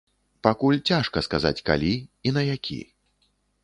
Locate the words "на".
2.39-2.49